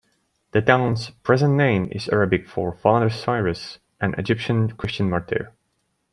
The 0.49 0.63
town's 0.63 1.11
present 1.11 1.53
name 1.53 1.87
is 1.91 2.09
Arabic 2.09 2.47
for 2.49 2.73
"Father 2.75 3.11
Cyrus", 3.11 3.77
an 3.99 4.15
Egyptian 4.17 4.71
Christian 4.75 5.11
martyr. 5.11 5.53